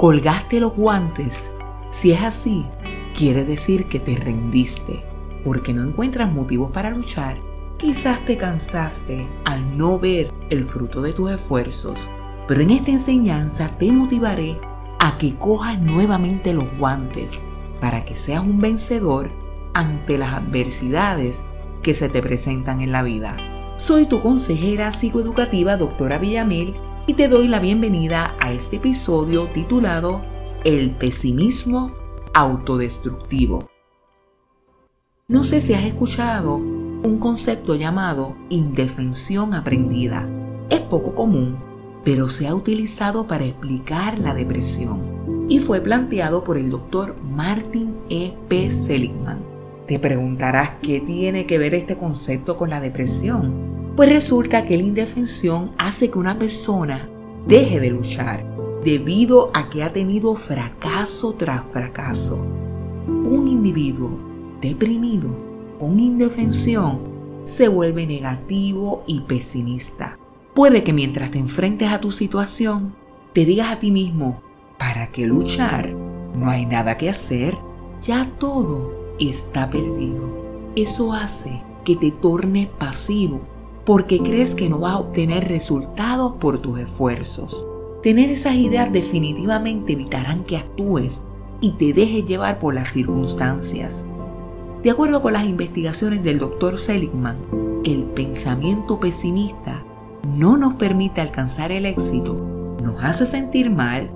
¿Colgaste 0.00 0.60
los 0.60 0.72
guantes? 0.72 1.54
Si 1.90 2.10
es 2.10 2.22
así, 2.22 2.64
quiere 3.14 3.44
decir 3.44 3.86
que 3.86 4.00
te 4.00 4.16
rendiste, 4.16 5.04
porque 5.44 5.74
no 5.74 5.82
encuentras 5.82 6.32
motivos 6.32 6.70
para 6.70 6.88
luchar. 6.88 7.36
Quizás 7.76 8.24
te 8.24 8.38
cansaste 8.38 9.28
al 9.44 9.76
no 9.76 9.98
ver 9.98 10.32
el 10.48 10.64
fruto 10.64 11.02
de 11.02 11.12
tus 11.12 11.32
esfuerzos, 11.32 12.08
pero 12.48 12.62
en 12.62 12.70
esta 12.70 12.90
enseñanza 12.90 13.76
te 13.76 13.92
motivaré 13.92 14.58
a 15.00 15.18
que 15.18 15.36
cojas 15.36 15.78
nuevamente 15.78 16.54
los 16.54 16.64
guantes 16.78 17.42
para 17.78 18.06
que 18.06 18.14
seas 18.14 18.42
un 18.42 18.58
vencedor 18.58 19.30
ante 19.74 20.16
las 20.16 20.32
adversidades 20.32 21.44
que 21.82 21.92
se 21.92 22.08
te 22.08 22.22
presentan 22.22 22.80
en 22.80 22.92
la 22.92 23.02
vida. 23.02 23.36
Soy 23.76 24.06
tu 24.06 24.20
consejera 24.20 24.92
psicoeducativa, 24.92 25.76
doctora 25.76 26.16
Villamil, 26.16 26.74
y 27.10 27.14
te 27.14 27.26
doy 27.26 27.48
la 27.48 27.58
bienvenida 27.58 28.36
a 28.38 28.52
este 28.52 28.76
episodio 28.76 29.48
titulado 29.48 30.22
El 30.62 30.92
pesimismo 30.92 31.92
autodestructivo. 32.34 33.68
No 35.26 35.42
sé 35.42 35.60
si 35.60 35.74
has 35.74 35.82
escuchado 35.82 36.54
un 36.54 37.18
concepto 37.18 37.74
llamado 37.74 38.36
indefensión 38.48 39.54
aprendida. 39.54 40.28
Es 40.70 40.78
poco 40.82 41.16
común, 41.16 41.58
pero 42.04 42.28
se 42.28 42.46
ha 42.46 42.54
utilizado 42.54 43.26
para 43.26 43.44
explicar 43.44 44.20
la 44.20 44.32
depresión 44.32 45.46
y 45.48 45.58
fue 45.58 45.80
planteado 45.80 46.44
por 46.44 46.58
el 46.58 46.70
doctor 46.70 47.16
Martin 47.24 47.96
E. 48.08 48.34
P. 48.48 48.70
Seligman. 48.70 49.44
Te 49.88 49.98
preguntarás 49.98 50.74
qué 50.80 51.00
tiene 51.00 51.44
que 51.44 51.58
ver 51.58 51.74
este 51.74 51.96
concepto 51.96 52.56
con 52.56 52.70
la 52.70 52.80
depresión. 52.80 53.69
Pues 53.96 54.10
resulta 54.10 54.64
que 54.64 54.76
la 54.76 54.84
indefensión 54.84 55.72
hace 55.76 56.10
que 56.10 56.18
una 56.18 56.38
persona 56.38 57.08
deje 57.46 57.80
de 57.80 57.90
luchar 57.90 58.46
debido 58.84 59.50
a 59.52 59.68
que 59.68 59.82
ha 59.82 59.92
tenido 59.92 60.34
fracaso 60.34 61.34
tras 61.34 61.66
fracaso. 61.66 62.36
Un 63.06 63.48
individuo 63.48 64.18
deprimido 64.60 65.36
con 65.78 65.98
indefensión 65.98 67.00
se 67.44 67.68
vuelve 67.68 68.06
negativo 68.06 69.02
y 69.06 69.20
pesimista. 69.20 70.18
Puede 70.54 70.84
que 70.84 70.92
mientras 70.92 71.30
te 71.30 71.38
enfrentes 71.38 71.90
a 71.90 72.00
tu 72.00 72.10
situación, 72.10 72.94
te 73.32 73.44
digas 73.44 73.70
a 73.70 73.80
ti 73.80 73.90
mismo, 73.90 74.40
¿para 74.78 75.08
qué 75.08 75.26
luchar? 75.26 75.90
No 76.34 76.48
hay 76.48 76.64
nada 76.64 76.96
que 76.96 77.10
hacer, 77.10 77.56
ya 78.00 78.30
todo 78.38 79.14
está 79.18 79.68
perdido. 79.68 80.28
Eso 80.76 81.12
hace 81.12 81.62
que 81.84 81.96
te 81.96 82.10
tornes 82.10 82.68
pasivo 82.68 83.40
porque 83.90 84.20
crees 84.20 84.54
que 84.54 84.68
no 84.68 84.78
vas 84.78 84.92
a 84.92 84.98
obtener 84.98 85.48
resultados 85.48 86.34
por 86.38 86.58
tus 86.58 86.78
esfuerzos. 86.78 87.66
Tener 88.04 88.30
esas 88.30 88.54
ideas 88.54 88.92
definitivamente 88.92 89.94
evitarán 89.94 90.44
que 90.44 90.58
actúes 90.58 91.24
y 91.60 91.72
te 91.72 91.92
dejes 91.92 92.24
llevar 92.24 92.60
por 92.60 92.72
las 92.72 92.90
circunstancias. 92.90 94.06
De 94.84 94.92
acuerdo 94.92 95.20
con 95.20 95.32
las 95.32 95.44
investigaciones 95.44 96.22
del 96.22 96.38
Dr. 96.38 96.78
Seligman, 96.78 97.38
el 97.82 98.04
pensamiento 98.04 99.00
pesimista 99.00 99.84
no 100.36 100.56
nos 100.56 100.74
permite 100.74 101.20
alcanzar 101.20 101.72
el 101.72 101.84
éxito, 101.84 102.76
nos 102.80 103.02
hace 103.02 103.26
sentir 103.26 103.70
mal, 103.70 104.08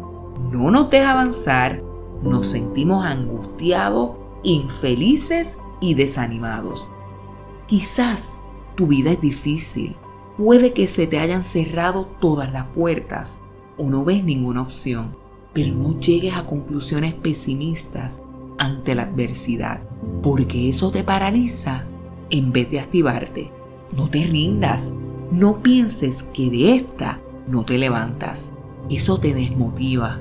no 0.53 0.71
nos 0.71 0.89
deja 0.89 1.11
avanzar, 1.11 1.83
nos 2.23 2.47
sentimos 2.47 3.05
angustiados, 3.05 4.13
infelices 4.45 5.59
y 5.81 5.95
desanimados. 5.95 6.93
Quizás 7.67 8.41
tu 8.75 8.87
vida 8.87 9.13
es 9.13 9.21
difícil, 9.21 9.97
puede 10.37 10.73
que 10.73 10.87
se 10.87 11.07
te 11.07 11.19
hayan 11.19 11.45
cerrado 11.45 12.07
todas 12.21 12.53
las 12.53 12.67
puertas 12.69 13.41
o 13.79 13.91
no 13.91 14.05
ves 14.05 14.25
ninguna 14.25 14.63
opción, 14.63 15.17
pero 15.53 15.75
no 15.75 15.99
llegues 15.99 16.35
a 16.35 16.47
conclusiones 16.47 17.15
pesimistas 17.15 18.23
ante 18.59 18.95
la 18.95 19.03
adversidad, 19.03 19.83
porque 20.23 20.69
eso 20.69 20.91
te 20.91 21.05
paraliza 21.05 21.87
en 22.31 22.53
vez 22.53 22.71
de 22.71 22.81
activarte. 22.81 23.53
No 23.97 24.09
te 24.09 24.25
rindas, 24.25 24.93
no 25.31 25.63
pienses 25.63 26.23
que 26.23 26.51
de 26.51 26.75
esta 26.75 27.21
no 27.47 27.65
te 27.65 27.79
levantas, 27.79 28.53
eso 28.91 29.19
te 29.19 29.35
desmotiva. 29.35 30.21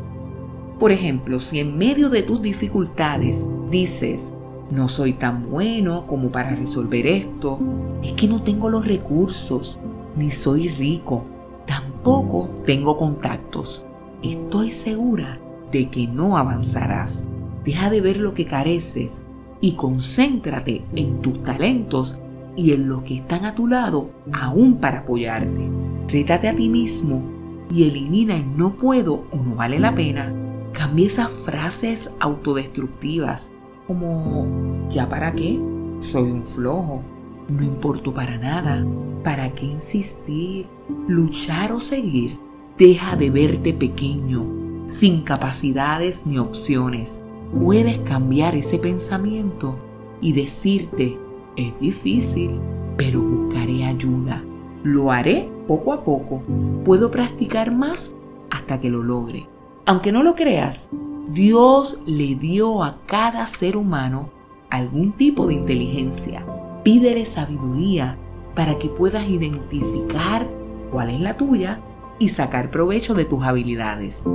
Por 0.80 0.92
ejemplo, 0.92 1.40
si 1.40 1.60
en 1.60 1.78
medio 1.78 2.10
de 2.10 2.24
tus 2.24 2.42
dificultades 2.42 3.48
dices, 3.70 4.34
no 4.74 4.90
soy 4.90 5.14
tan 5.14 5.52
bueno 5.52 6.08
como 6.08 6.32
para 6.32 6.56
resolver 6.56 7.06
esto, 7.06 7.60
es 8.02 8.14
que 8.14 8.28
no 8.28 8.42
tengo 8.42 8.70
los 8.70 8.88
recursos, 8.88 9.80
ni 10.16 10.32
soy 10.32 10.68
rico, 10.68 11.26
tampoco 11.68 12.50
tengo 12.66 12.98
contactos. 12.98 13.86
Estoy 14.24 14.72
segura 14.72 15.40
de 15.72 15.90
que 15.90 16.08
no 16.08 16.38
avanzarás. 16.38 17.26
Deja 17.64 17.90
de 17.92 18.02
ver 18.02 18.18
lo 18.18 18.34
que 18.34 18.46
careces 18.46 19.22
y 19.62 19.74
concéntrate 19.74 20.84
en 20.96 21.22
tus 21.22 21.44
talentos 21.44 22.20
y 22.56 22.72
en 22.74 22.88
los 22.88 23.04
que 23.04 23.16
están 23.16 23.46
a 23.46 23.56
tu 23.56 23.68
lado 23.68 24.10
aún 24.32 24.78
para 24.78 25.00
apoyarte. 25.00 25.70
Trétate 26.08 26.50
a 26.50 26.56
ti 26.56 26.68
mismo 26.68 27.22
y 27.72 27.84
elimina 27.84 28.36
el 28.36 28.58
no 28.58 28.76
puedo 28.76 29.26
o 29.32 29.38
no 29.38 29.56
vale 29.56 29.80
la 29.80 29.94
pena. 29.94 30.34
Cambia 30.74 31.08
esas 31.08 31.32
frases 31.32 32.12
autodestructivas 32.20 33.52
como 33.88 34.88
¿ya 34.90 35.08
para 35.10 35.34
qué? 35.34 35.60
Soy 36.00 36.32
un 36.32 36.44
flojo, 36.44 37.02
no 37.50 37.64
importo 37.64 38.14
para 38.14 38.38
nada, 38.38 38.86
¿para 39.24 39.50
qué 39.50 39.66
insistir? 39.66 40.68
luchar 41.08 41.72
o 41.72 41.80
seguir, 41.80 42.38
deja 42.78 43.16
de 43.16 43.30
verte 43.30 43.74
pequeño, 43.74 44.46
sin 44.88 45.22
capacidades 45.22 46.26
ni 46.26 46.38
opciones. 46.38 47.24
Puedes 47.60 48.00
cambiar 48.00 48.56
ese 48.56 48.80
pensamiento 48.80 49.78
y 50.22 50.34
decirte, 50.34 51.20
es 51.56 51.78
difícil, 51.80 52.60
pero 52.98 53.22
buscaré 53.22 53.86
ayuda. 53.86 54.44
Lo 54.84 55.12
haré 55.12 55.50
poco 55.68 55.94
a 55.94 56.04
poco. 56.04 56.42
Puedo 56.84 57.12
practicar 57.12 57.74
más 57.74 58.16
hasta 58.50 58.80
que 58.80 58.90
lo 58.90 59.04
logre. 59.04 59.48
Aunque 59.86 60.12
no 60.12 60.24
lo 60.24 60.36
creas, 60.36 60.90
Dios 61.30 62.00
le 62.06 62.36
dio 62.36 62.84
a 62.84 62.98
cada 63.06 63.48
ser 63.48 63.78
humano 63.78 64.30
algún 64.70 65.14
tipo 65.14 65.48
de 65.48 65.54
inteligencia. 65.54 66.46
Pídele 66.84 67.26
sabiduría 67.26 68.18
para 68.56 68.78
que 68.78 68.90
puedas 68.90 69.30
identificar 69.30 70.48
cuál 70.92 71.10
es 71.10 71.22
la 71.22 71.38
tuya 71.38 71.80
y 72.20 72.30
sacar 72.30 72.72
provecho 72.72 73.14
de 73.14 73.26
tus 73.26 73.44
habilidades. 73.44 74.26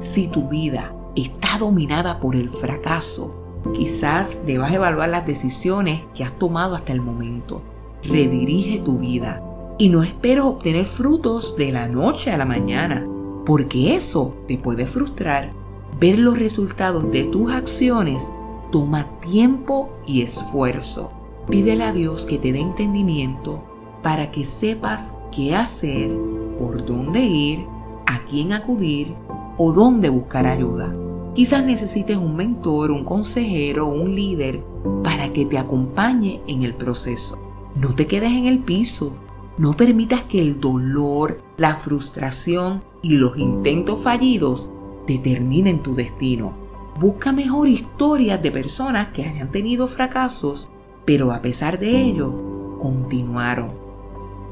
Si 0.00 0.26
tu 0.26 0.48
vida 0.48 0.92
está 1.14 1.56
dominada 1.56 2.18
por 2.18 2.34
el 2.34 2.50
fracaso, 2.50 3.34
quizás 3.74 4.44
debas 4.44 4.72
evaluar 4.72 5.08
las 5.08 5.24
decisiones 5.24 6.02
que 6.14 6.24
has 6.24 6.36
tomado 6.38 6.74
hasta 6.74 6.92
el 6.92 7.00
momento. 7.00 7.62
Redirige 8.02 8.80
tu 8.80 8.98
vida 8.98 9.42
y 9.78 9.88
no 9.88 10.02
esperes 10.02 10.42
obtener 10.44 10.84
frutos 10.84 11.56
de 11.56 11.70
la 11.70 11.86
noche 11.86 12.32
a 12.32 12.36
la 12.36 12.44
mañana, 12.44 13.06
porque 13.46 13.94
eso 13.94 14.34
te 14.48 14.58
puede 14.58 14.86
frustrar. 14.86 15.57
Ver 16.00 16.20
los 16.20 16.38
resultados 16.38 17.10
de 17.10 17.24
tus 17.24 17.50
acciones 17.50 18.32
toma 18.70 19.18
tiempo 19.20 19.90
y 20.06 20.22
esfuerzo. 20.22 21.10
Pídele 21.48 21.82
a 21.82 21.92
Dios 21.92 22.24
que 22.24 22.38
te 22.38 22.52
dé 22.52 22.60
entendimiento 22.60 23.64
para 24.00 24.30
que 24.30 24.44
sepas 24.44 25.18
qué 25.34 25.56
hacer, 25.56 26.12
por 26.56 26.84
dónde 26.86 27.22
ir, 27.22 27.66
a 28.06 28.20
quién 28.26 28.52
acudir 28.52 29.12
o 29.56 29.72
dónde 29.72 30.08
buscar 30.08 30.46
ayuda. 30.46 30.94
Quizás 31.34 31.64
necesites 31.64 32.16
un 32.16 32.36
mentor, 32.36 32.92
un 32.92 33.04
consejero 33.04 33.88
o 33.88 33.92
un 33.92 34.14
líder 34.14 34.62
para 35.02 35.32
que 35.32 35.46
te 35.46 35.58
acompañe 35.58 36.42
en 36.46 36.62
el 36.62 36.74
proceso. 36.74 37.38
No 37.74 37.96
te 37.96 38.06
quedes 38.06 38.32
en 38.32 38.46
el 38.46 38.60
piso. 38.60 39.14
No 39.56 39.76
permitas 39.76 40.22
que 40.22 40.40
el 40.40 40.60
dolor, 40.60 41.42
la 41.56 41.74
frustración 41.74 42.84
y 43.02 43.14
los 43.14 43.36
intentos 43.36 44.00
fallidos 44.00 44.70
determinen 45.08 45.82
tu 45.82 45.96
destino. 45.96 46.52
Busca 47.00 47.32
mejor 47.32 47.66
historias 47.66 48.40
de 48.40 48.52
personas 48.52 49.08
que 49.08 49.24
hayan 49.24 49.50
tenido 49.50 49.88
fracasos, 49.88 50.70
pero 51.04 51.32
a 51.32 51.42
pesar 51.42 51.80
de 51.80 52.00
ello, 52.00 52.78
continuaron 52.78 53.88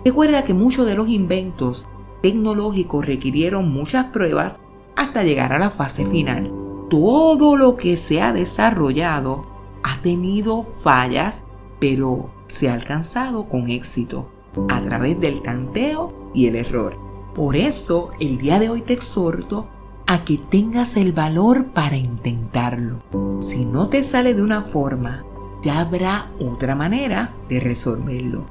Recuerda 0.06 0.44
que 0.44 0.54
muchos 0.54 0.86
de 0.86 0.94
los 0.94 1.08
inventos 1.08 1.88
tecnológicos 2.22 3.04
requirieron 3.04 3.72
muchas 3.72 4.04
pruebas 4.06 4.60
hasta 4.94 5.24
llegar 5.24 5.52
a 5.52 5.58
la 5.58 5.68
fase 5.68 6.06
final. 6.06 6.52
Todo 6.88 7.56
lo 7.56 7.76
que 7.76 7.96
se 7.96 8.22
ha 8.22 8.32
desarrollado 8.32 9.46
ha 9.82 10.00
tenido 10.02 10.62
fallas, 10.62 11.44
pero 11.80 12.30
se 12.46 12.68
ha 12.68 12.74
alcanzado 12.74 13.48
con 13.48 13.68
éxito 13.68 14.28
a 14.68 14.80
través 14.80 15.18
del 15.18 15.42
tanteo 15.42 16.30
y 16.32 16.46
el 16.46 16.54
error. 16.54 16.96
Por 17.34 17.56
eso 17.56 18.10
el 18.20 18.38
día 18.38 18.60
de 18.60 18.70
hoy 18.70 18.82
te 18.82 18.92
exhorto 18.92 19.66
a 20.06 20.24
que 20.24 20.38
tengas 20.38 20.96
el 20.96 21.12
valor 21.12 21.66
para 21.66 21.96
intentarlo. 21.96 23.02
Si 23.40 23.64
no 23.64 23.88
te 23.88 24.02
sale 24.02 24.34
de 24.34 24.42
una 24.42 24.62
forma, 24.62 25.24
ya 25.62 25.80
habrá 25.80 26.30
otra 26.38 26.74
manera 26.74 27.34
de 27.48 27.60
resolverlo. 27.60 28.46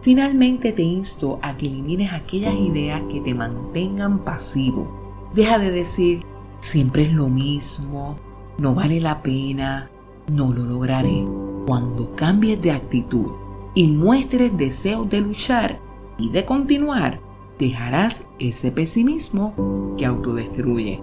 Finalmente 0.00 0.72
te 0.72 0.82
insto 0.82 1.38
a 1.42 1.56
que 1.58 1.66
elimines 1.66 2.12
aquellas 2.12 2.54
ideas 2.54 3.02
que 3.10 3.20
te 3.20 3.34
mantengan 3.34 4.20
pasivo. 4.20 5.30
Deja 5.34 5.58
de 5.58 5.70
decir, 5.70 6.24
siempre 6.60 7.02
es 7.02 7.12
lo 7.12 7.28
mismo, 7.28 8.16
no 8.56 8.74
vale 8.74 9.00
la 9.00 9.22
pena, 9.22 9.90
no 10.28 10.52
lo 10.52 10.64
lograré. 10.64 11.26
Cuando 11.66 12.16
cambies 12.16 12.62
de 12.62 12.72
actitud 12.72 13.32
y 13.74 13.88
muestres 13.88 14.56
deseo 14.56 15.04
de 15.04 15.20
luchar 15.20 15.78
y 16.16 16.30
de 16.30 16.46
continuar, 16.46 17.20
dejarás 17.60 18.26
ese 18.38 18.72
pesimismo 18.72 19.94
que 19.96 20.06
autodestruye. 20.06 21.00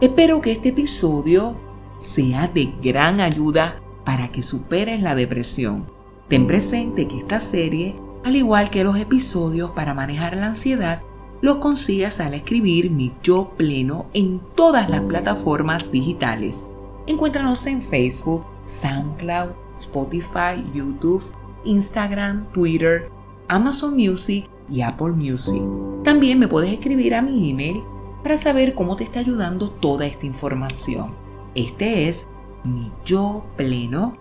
Espero 0.00 0.40
que 0.40 0.52
este 0.52 0.68
episodio 0.68 1.56
sea 1.98 2.46
de 2.48 2.72
gran 2.82 3.20
ayuda 3.20 3.80
para 4.04 4.30
que 4.30 4.42
superes 4.42 5.02
la 5.02 5.14
depresión. 5.14 5.90
Ten 6.28 6.46
presente 6.46 7.08
que 7.08 7.18
esta 7.18 7.40
serie, 7.40 7.96
al 8.24 8.36
igual 8.36 8.70
que 8.70 8.84
los 8.84 8.96
episodios 8.96 9.70
para 9.70 9.94
manejar 9.94 10.36
la 10.36 10.46
ansiedad, 10.46 11.02
los 11.40 11.56
consigas 11.56 12.20
al 12.20 12.34
escribir 12.34 12.90
mi 12.90 13.14
yo 13.22 13.52
pleno 13.56 14.06
en 14.12 14.40
todas 14.54 14.90
las 14.90 15.00
plataformas 15.00 15.90
digitales. 15.90 16.68
Encuéntranos 17.06 17.66
en 17.66 17.80
Facebook, 17.80 18.44
SoundCloud, 18.66 19.52
Spotify, 19.78 20.62
YouTube, 20.74 21.24
Instagram, 21.64 22.46
Twitter, 22.52 23.10
Amazon 23.48 23.96
Music 23.96 24.46
y 24.70 24.82
Apple 24.82 25.12
Music. 25.12 25.62
También 26.04 26.38
me 26.38 26.48
puedes 26.48 26.72
escribir 26.72 27.14
a 27.14 27.22
mi 27.22 27.50
email 27.50 27.82
para 28.22 28.36
saber 28.36 28.74
cómo 28.74 28.96
te 28.96 29.04
está 29.04 29.20
ayudando 29.20 29.70
toda 29.70 30.06
esta 30.06 30.26
información. 30.26 31.14
Este 31.54 32.08
es 32.08 32.26
mi 32.64 32.90
yo 33.04 33.44
pleno 33.56 34.16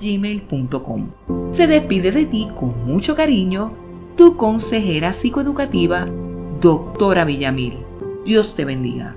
gmail.com. 0.00 1.08
Se 1.50 1.66
despide 1.66 2.12
de 2.12 2.26
ti 2.26 2.48
con 2.54 2.84
mucho 2.84 3.14
cariño 3.16 3.72
tu 4.16 4.36
consejera 4.36 5.12
psicoeducativa, 5.12 6.06
doctora 6.60 7.24
Villamil. 7.24 7.78
Dios 8.24 8.54
te 8.54 8.64
bendiga. 8.64 9.16